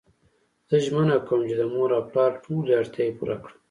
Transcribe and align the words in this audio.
زه 0.69 0.77
ژمنه 0.85 1.15
کوم 1.27 1.41
چی 1.47 1.55
د 1.59 1.63
مور 1.73 1.89
او 1.97 2.03
پلار 2.09 2.31
ټولی 2.43 2.73
اړتیاوی 2.79 3.13
پوره 3.17 3.35
کړم 3.43 3.57